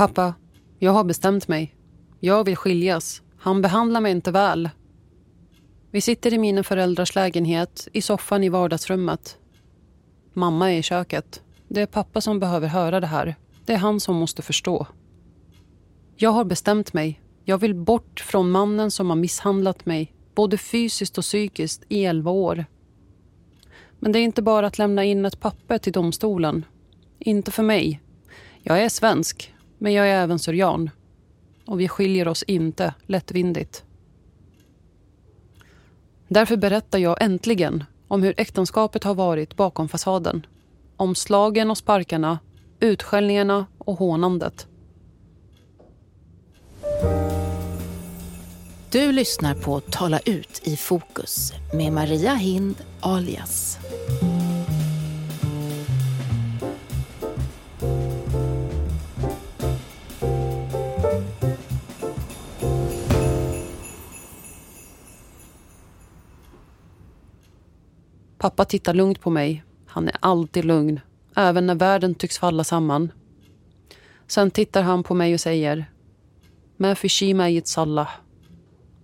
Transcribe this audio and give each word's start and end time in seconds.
Pappa, 0.00 0.34
jag 0.78 0.92
har 0.92 1.04
bestämt 1.04 1.48
mig. 1.48 1.74
Jag 2.20 2.44
vill 2.44 2.56
skiljas. 2.56 3.22
Han 3.38 3.62
behandlar 3.62 4.00
mig 4.00 4.12
inte 4.12 4.30
väl. 4.30 4.70
Vi 5.90 6.00
sitter 6.00 6.34
i 6.34 6.38
mina 6.38 6.62
föräldrars 6.62 7.14
lägenhet, 7.14 7.88
i 7.92 8.02
soffan 8.02 8.44
i 8.44 8.48
vardagsrummet. 8.48 9.38
Mamma 10.32 10.72
är 10.72 10.78
i 10.78 10.82
köket. 10.82 11.42
Det 11.68 11.80
är 11.80 11.86
pappa 11.86 12.20
som 12.20 12.40
behöver 12.40 12.68
höra 12.68 13.00
det 13.00 13.06
här. 13.06 13.36
Det 13.64 13.72
är 13.72 13.76
han 13.76 14.00
som 14.00 14.16
måste 14.16 14.42
förstå. 14.42 14.86
Jag 16.16 16.30
har 16.30 16.44
bestämt 16.44 16.92
mig. 16.92 17.20
Jag 17.44 17.58
vill 17.58 17.74
bort 17.74 18.20
från 18.20 18.50
mannen 18.50 18.90
som 18.90 19.10
har 19.10 19.16
misshandlat 19.16 19.86
mig, 19.86 20.12
både 20.34 20.58
fysiskt 20.58 21.18
och 21.18 21.24
psykiskt, 21.24 21.82
i 21.88 22.04
elva 22.04 22.30
år. 22.30 22.64
Men 23.98 24.12
det 24.12 24.18
är 24.18 24.24
inte 24.24 24.42
bara 24.42 24.66
att 24.66 24.78
lämna 24.78 25.04
in 25.04 25.24
ett 25.24 25.40
papper 25.40 25.78
till 25.78 25.92
domstolen. 25.92 26.64
Inte 27.18 27.50
för 27.50 27.62
mig. 27.62 28.00
Jag 28.62 28.82
är 28.82 28.88
svensk, 28.88 29.54
men 29.80 29.92
jag 29.92 30.08
är 30.08 30.22
även 30.22 30.38
syrian. 30.38 30.90
Och 31.64 31.80
vi 31.80 31.88
skiljer 31.88 32.28
oss 32.28 32.42
inte 32.42 32.94
lättvindigt. 33.06 33.84
Därför 36.28 36.56
berättar 36.56 36.98
jag 36.98 37.22
äntligen 37.22 37.84
om 38.08 38.22
hur 38.22 38.34
äktenskapet 38.36 39.04
har 39.04 39.14
varit 39.14 39.56
bakom 39.56 39.88
fasaden. 39.88 40.46
Om 40.96 41.14
slagen 41.14 41.70
och 41.70 41.78
sparkarna, 41.78 42.38
utskällningarna 42.80 43.66
och 43.78 43.96
hånandet. 43.96 44.66
Du 48.90 49.12
lyssnar 49.12 49.54
på 49.54 49.80
Tala 49.80 50.18
ut 50.18 50.60
i 50.64 50.76
fokus 50.76 51.52
med 51.74 51.92
Maria 51.92 52.34
Hind 52.34 52.76
alias. 53.00 53.78
Pappa 68.40 68.64
tittar 68.64 68.94
lugnt 68.94 69.20
på 69.20 69.30
mig. 69.30 69.64
Han 69.86 70.08
är 70.08 70.16
alltid 70.20 70.64
lugn, 70.64 71.00
även 71.36 71.66
när 71.66 71.74
världen 71.74 72.14
tycks 72.14 72.38
falla 72.38 72.64
samman. 72.64 73.12
Sen 74.26 74.50
tittar 74.50 74.82
han 74.82 75.02
på 75.02 75.14
mig 75.14 75.34
och 75.34 75.40
säger 75.40 75.90
Ma 76.76 76.94
fishima 76.94 77.50
i 77.50 77.62
salla. 77.64 78.08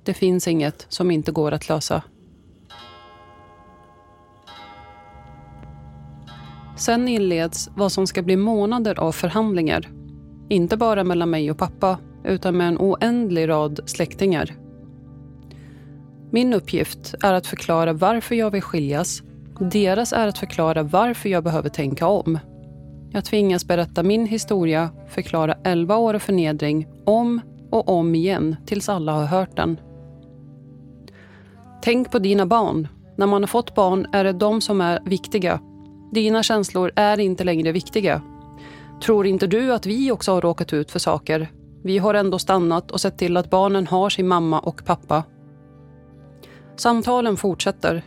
Det 0.03 0.15
finns 0.15 0.49
inget 0.49 0.87
som 0.89 1.11
inte 1.11 1.33
går 1.33 1.53
att 1.53 1.69
lösa. 1.69 2.03
Sen 6.77 7.09
inleds 7.09 7.71
vad 7.77 7.93
som 7.93 8.07
ska 8.07 8.23
bli 8.23 8.37
månader 8.37 9.01
av 9.01 9.13
förhandlingar. 9.13 9.91
Inte 10.49 10.77
bara 10.77 11.05
mellan 11.05 11.31
mig 11.31 11.51
och 11.51 11.59
pappa, 11.59 11.99
utan 12.25 12.57
med 12.57 12.69
en 12.69 12.79
oändlig 12.79 13.49
rad 13.49 13.81
släktingar. 13.87 14.66
Min 16.37 16.55
uppgift 16.55 17.15
är 17.23 17.33
att 17.33 17.47
förklara 17.47 17.93
varför 17.93 18.35
jag 18.35 18.51
vill 18.51 18.63
skiljas. 18.63 19.23
Deras 19.61 20.13
är 20.13 20.29
att 20.29 20.39
förklara 20.39 20.83
varför 20.83 21.29
jag 21.29 21.45
behöver 21.45 21.69
tänka 21.69 22.07
om. 22.07 22.39
Jag 23.11 23.25
tvingas 23.25 23.67
berätta 23.67 24.03
min 24.03 24.27
historia, 24.27 24.91
förklara 25.09 25.55
11 25.65 25.97
år 25.97 26.15
av 26.15 26.19
förnedring 26.19 26.87
om 27.05 27.41
och 27.71 27.89
om 27.89 28.15
igen 28.15 28.57
tills 28.67 28.89
alla 28.89 29.13
har 29.13 29.27
hört 29.27 29.57
den. 29.57 29.81
Tänk 31.83 32.11
på 32.11 32.19
dina 32.19 32.47
barn. 32.47 32.89
När 33.17 33.27
man 33.27 33.43
har 33.43 33.49
fått 33.49 33.75
barn 33.75 34.07
är 34.13 34.25
det 34.25 34.33
de 34.33 34.61
som 34.61 34.81
är 34.81 35.01
viktiga. 35.05 35.61
Dina 36.13 36.43
känslor 36.43 36.93
är 36.97 37.21
inte 37.21 37.45
längre 37.45 37.73
viktiga. 37.73 38.23
Tror 39.05 39.27
inte 39.27 39.47
du 39.47 39.73
att 39.73 39.87
vi 39.87 40.13
också 40.13 40.33
har 40.33 40.41
råkat 40.41 40.73
ut 40.73 40.91
för 40.91 40.99
saker? 40.99 41.49
Vi 41.85 41.99
har 41.99 42.15
ändå 42.15 42.39
stannat 42.39 42.91
och 42.91 43.01
sett 43.01 43.19
till 43.19 43.37
att 43.37 43.51
barnen 43.51 43.87
har 43.87 44.11
sin 44.11 44.29
mamma 44.29 44.61
och 44.61 44.85
pappa. 44.85 45.23
Samtalen 46.77 47.37
fortsätter. 47.37 48.03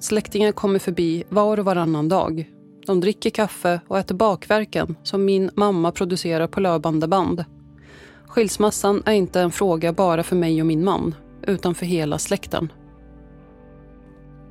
Släktingar 0.00 0.52
kommer 0.52 0.78
förbi 0.78 1.24
var 1.28 1.58
och 1.58 1.64
varannan 1.64 2.08
dag. 2.08 2.50
De 2.86 3.00
dricker 3.00 3.30
kaffe 3.30 3.80
och 3.88 3.98
äter 3.98 4.14
bakverken 4.14 4.96
som 5.02 5.24
min 5.24 5.50
mamma 5.54 5.92
producerar 5.92 6.46
på 6.46 6.60
löpande 6.60 7.08
band. 7.08 7.44
Skilsmässan 8.26 9.02
är 9.06 9.12
inte 9.12 9.40
en 9.40 9.50
fråga 9.50 9.92
bara 9.92 10.22
för 10.22 10.36
mig 10.36 10.60
och 10.60 10.66
min 10.66 10.84
man, 10.84 11.14
utan 11.42 11.74
för 11.74 11.86
hela 11.86 12.18
släkten. 12.18 12.72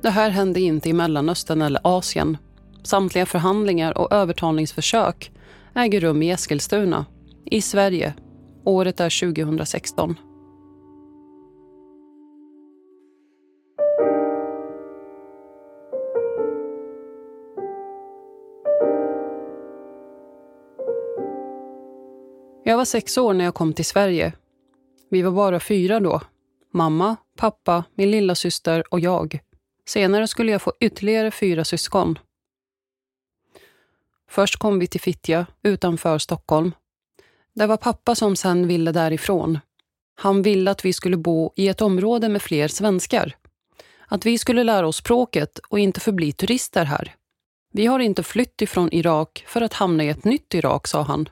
Det 0.02 0.10
här 0.10 0.30
hände 0.30 0.60
inte 0.60 0.88
i 0.88 0.92
Mellanöstern 0.92 1.62
eller 1.62 1.80
Asien. 1.84 2.36
Samtliga 2.82 3.26
förhandlingar 3.26 3.98
och 3.98 4.12
övertalningsförsök 4.12 5.32
äger 5.74 6.00
rum 6.00 6.22
i 6.22 6.30
Eskilstuna, 6.30 7.06
i 7.44 7.62
Sverige. 7.62 8.14
Året 8.64 9.00
är 9.00 9.34
2016. 9.34 10.16
Jag 22.66 22.76
var 22.76 22.84
sex 22.84 23.18
år 23.18 23.34
när 23.34 23.44
jag 23.44 23.54
kom 23.54 23.72
till 23.72 23.84
Sverige. 23.84 24.32
Vi 25.10 25.22
var 25.22 25.30
bara 25.30 25.60
fyra 25.60 26.00
då. 26.00 26.20
Mamma, 26.72 27.16
pappa, 27.36 27.84
min 27.94 28.10
lilla 28.10 28.34
syster 28.34 28.84
och 28.90 29.00
jag. 29.00 29.38
Senare 29.86 30.28
skulle 30.28 30.52
jag 30.52 30.62
få 30.62 30.72
ytterligare 30.80 31.30
fyra 31.30 31.64
syskon. 31.64 32.18
Först 34.30 34.56
kom 34.56 34.78
vi 34.78 34.86
till 34.86 35.00
Fittja 35.00 35.46
utanför 35.62 36.18
Stockholm. 36.18 36.72
Det 37.54 37.66
var 37.66 37.76
pappa 37.76 38.14
som 38.14 38.36
sen 38.36 38.68
ville 38.68 38.92
därifrån. 38.92 39.58
Han 40.14 40.42
ville 40.42 40.70
att 40.70 40.84
vi 40.84 40.92
skulle 40.92 41.16
bo 41.16 41.52
i 41.56 41.68
ett 41.68 41.80
område 41.80 42.28
med 42.28 42.42
fler 42.42 42.68
svenskar. 42.68 43.36
Att 44.06 44.26
vi 44.26 44.38
skulle 44.38 44.64
lära 44.64 44.86
oss 44.86 44.96
språket 44.96 45.58
och 45.58 45.78
inte 45.78 46.00
förbli 46.00 46.32
turister 46.32 46.84
här. 46.84 47.14
Vi 47.72 47.86
har 47.86 48.00
inte 48.00 48.22
flytt 48.22 48.62
ifrån 48.62 48.92
Irak 48.92 49.44
för 49.46 49.60
att 49.60 49.72
hamna 49.72 50.04
i 50.04 50.08
ett 50.08 50.24
nytt 50.24 50.54
Irak, 50.54 50.86
sa 50.86 51.02
han. 51.02 51.28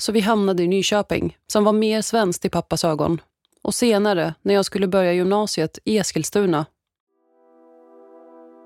Så 0.00 0.12
vi 0.12 0.20
hamnade 0.20 0.62
i 0.62 0.68
Nyköping, 0.68 1.36
som 1.46 1.64
var 1.64 1.72
mer 1.72 2.02
svenskt 2.02 2.44
i 2.44 2.48
pappas 2.48 2.84
ögon. 2.84 3.20
Och 3.62 3.74
senare, 3.74 4.34
när 4.42 4.54
jag 4.54 4.64
skulle 4.64 4.88
börja 4.88 5.12
gymnasiet, 5.12 5.78
i 5.84 5.98
Eskilstuna. 5.98 6.66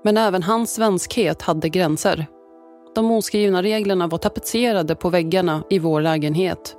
Men 0.03 0.17
även 0.17 0.43
hans 0.43 0.73
svenskhet 0.73 1.41
hade 1.41 1.69
gränser. 1.69 2.25
De 2.95 3.11
oskrivna 3.11 3.63
reglerna 3.63 4.07
var 4.07 4.17
tapetserade 4.17 4.95
på 4.95 5.09
väggarna 5.09 5.63
i 5.69 5.79
vår 5.79 6.01
lägenhet. 6.01 6.75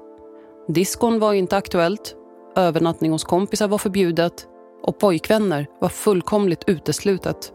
Diskon 0.68 1.18
var 1.18 1.32
inte 1.32 1.56
aktuellt, 1.56 2.16
övernattning 2.56 3.12
hos 3.12 3.24
kompisar 3.24 3.68
var 3.68 3.78
förbjudet 3.78 4.46
och 4.82 4.98
pojkvänner 4.98 5.66
var 5.80 5.88
fullkomligt 5.88 6.64
uteslutet. 6.66 7.52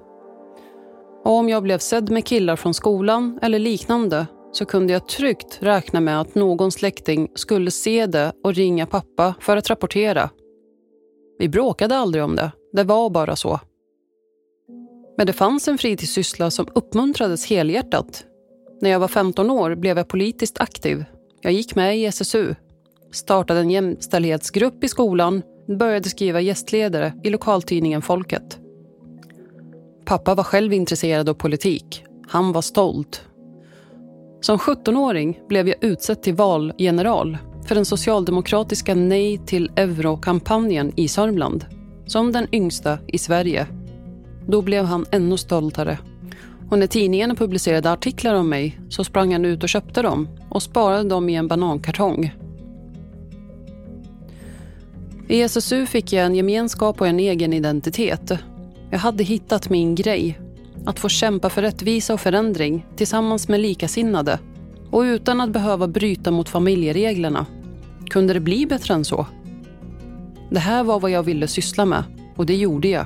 Och 1.23 1.31
om 1.31 1.49
jag 1.49 1.63
blev 1.63 1.77
sedd 1.77 2.09
med 2.09 2.25
killar 2.25 2.55
från 2.55 2.73
skolan 2.73 3.39
eller 3.41 3.59
liknande 3.59 4.27
så 4.57 4.65
kunde 4.65 4.93
jag 4.93 5.07
tryggt 5.07 5.57
räkna 5.61 5.99
med 5.99 6.21
att 6.21 6.35
någon 6.35 6.71
släkting 6.71 7.31
skulle 7.35 7.71
se 7.71 8.05
det 8.05 8.33
och 8.43 8.53
ringa 8.53 8.85
pappa 8.85 9.35
för 9.39 9.57
att 9.57 9.69
rapportera. 9.69 10.29
Vi 11.39 11.49
bråkade 11.49 11.97
aldrig 11.97 12.23
om 12.23 12.35
det, 12.35 12.51
det 12.73 12.83
var 12.83 13.09
bara 13.09 13.35
så. 13.35 13.59
Men 15.17 15.27
det 15.27 15.33
fanns 15.33 15.67
en 15.67 15.77
fritidssyssla 15.77 16.51
som 16.51 16.67
uppmuntrades 16.75 17.45
helhjärtat. 17.45 18.25
När 18.81 18.89
jag 18.89 18.99
var 18.99 19.07
15 19.07 19.51
år 19.51 19.75
blev 19.75 19.97
jag 19.97 20.07
politiskt 20.07 20.61
aktiv. 20.61 21.05
Jag 21.41 21.53
gick 21.53 21.75
med 21.75 21.97
i 21.97 22.05
SSU, 22.05 22.55
startade 23.11 23.59
en 23.59 23.71
jämställdhetsgrupp 23.71 24.83
i 24.83 24.87
skolan 24.87 25.41
började 25.67 26.09
skriva 26.09 26.41
gästledare 26.41 27.13
i 27.23 27.29
lokaltidningen 27.29 28.01
Folket. 28.01 28.59
Pappa 30.05 30.35
var 30.35 30.43
själv 30.43 30.73
intresserad 30.73 31.29
av 31.29 31.33
politik. 31.33 32.03
Han 32.27 32.51
var 32.51 32.61
stolt 32.61 33.27
som 34.47 34.57
17-åring 34.57 35.39
blev 35.47 35.67
jag 35.67 35.83
utsedd 35.83 36.21
till 36.21 36.33
valgeneral 36.33 37.37
för 37.65 37.75
den 37.75 37.85
socialdemokratiska 37.85 38.95
Nej 38.95 39.37
till 39.37 39.71
euro-kampanjen 39.75 40.91
i 40.95 41.07
Sörmland. 41.07 41.65
Som 42.05 42.31
den 42.31 42.47
yngsta 42.51 42.99
i 43.07 43.17
Sverige. 43.17 43.67
Då 44.47 44.61
blev 44.61 44.85
han 44.85 45.05
ännu 45.11 45.37
stoltare. 45.37 45.97
Och 46.69 46.79
när 46.79 46.87
tidningarna 46.87 47.35
publicerade 47.35 47.91
artiklar 47.91 48.33
om 48.33 48.49
mig 48.49 48.79
så 48.89 49.03
sprang 49.03 49.33
han 49.33 49.45
ut 49.45 49.63
och 49.63 49.69
köpte 49.69 50.01
dem 50.01 50.27
och 50.49 50.63
sparade 50.63 51.09
dem 51.09 51.29
i 51.29 51.35
en 51.35 51.47
banankartong. 51.47 52.33
I 55.27 55.41
SSU 55.41 55.85
fick 55.85 56.13
jag 56.13 56.25
en 56.25 56.35
gemenskap 56.35 57.01
och 57.01 57.07
en 57.07 57.19
egen 57.19 57.53
identitet. 57.53 58.31
Jag 58.91 58.99
hade 58.99 59.23
hittat 59.23 59.69
min 59.69 59.95
grej 59.95 60.39
att 60.87 60.99
få 60.99 61.09
kämpa 61.09 61.49
för 61.49 61.61
rättvisa 61.61 62.13
och 62.13 62.21
förändring 62.21 62.85
tillsammans 62.95 63.47
med 63.47 63.59
likasinnade 63.59 64.39
och 64.91 65.01
utan 65.01 65.41
att 65.41 65.49
behöva 65.49 65.87
bryta 65.87 66.31
mot 66.31 66.49
familjereglerna. 66.49 67.45
Kunde 68.09 68.33
det 68.33 68.39
bli 68.39 68.65
bättre 68.65 68.93
än 68.93 69.05
så? 69.05 69.25
Det 70.49 70.59
här 70.59 70.83
var 70.83 70.99
vad 70.99 71.11
jag 71.11 71.23
ville 71.23 71.47
syssla 71.47 71.85
med 71.85 72.03
och 72.35 72.45
det 72.45 72.55
gjorde 72.55 72.87
jag. 72.87 73.05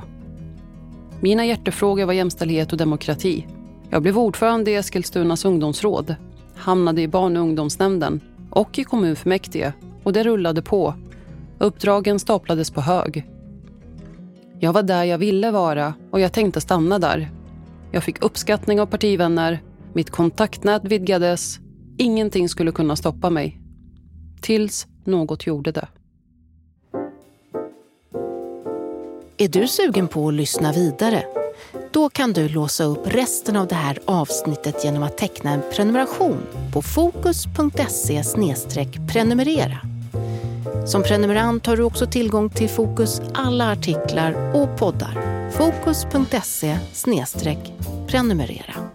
Mina 1.20 1.44
hjärtefrågor 1.46 2.04
var 2.06 2.12
jämställdhet 2.12 2.72
och 2.72 2.78
demokrati. 2.78 3.46
Jag 3.90 4.02
blev 4.02 4.18
ordförande 4.18 4.70
i 4.70 4.74
Eskilstunas 4.74 5.44
ungdomsråd, 5.44 6.14
hamnade 6.54 7.02
i 7.02 7.08
barn 7.08 7.36
och 7.36 7.42
ungdomsnämnden 7.42 8.20
och 8.50 8.78
i 8.78 8.84
kommunfullmäktige 8.84 9.72
och 10.02 10.12
det 10.12 10.22
rullade 10.22 10.62
på. 10.62 10.94
Uppdragen 11.58 12.18
staplades 12.18 12.70
på 12.70 12.80
hög. 12.80 13.26
Jag 14.60 14.72
var 14.72 14.82
där 14.82 15.04
jag 15.04 15.18
ville 15.18 15.50
vara 15.50 15.94
och 16.10 16.20
jag 16.20 16.32
tänkte 16.32 16.60
stanna 16.60 16.98
där. 16.98 17.30
Jag 17.92 18.04
fick 18.04 18.22
uppskattning 18.22 18.80
av 18.80 18.86
partivänner, 18.86 19.62
mitt 19.92 20.10
kontaktnät 20.10 20.84
vidgades. 20.84 21.58
Ingenting 21.98 22.48
skulle 22.48 22.72
kunna 22.72 22.96
stoppa 22.96 23.30
mig. 23.30 23.60
Tills 24.40 24.86
något 25.04 25.46
gjorde 25.46 25.72
det. 25.72 25.88
Är 29.38 29.48
du 29.48 29.68
sugen 29.68 30.08
på 30.08 30.28
att 30.28 30.34
lyssna 30.34 30.72
vidare? 30.72 31.24
Då 31.92 32.08
kan 32.08 32.32
du 32.32 32.48
låsa 32.48 32.84
upp 32.84 33.14
resten 33.14 33.56
av 33.56 33.66
det 33.66 33.74
här 33.74 33.98
avsnittet 34.04 34.84
genom 34.84 35.02
att 35.02 35.18
teckna 35.18 35.50
en 35.50 35.62
prenumeration 35.72 36.38
på 36.72 36.82
fokus.se 36.82 38.22
prenumerera. 39.12 39.78
Som 40.86 41.02
prenumerant 41.02 41.66
har 41.66 41.76
du 41.76 41.82
också 41.82 42.06
tillgång 42.06 42.50
till 42.50 42.68
Fokus 42.68 43.22
alla 43.34 43.72
artiklar 43.72 44.56
och 44.56 44.78
poddar. 44.78 45.32
Fokus.se 45.50 46.78
prenumerera. 48.12 48.91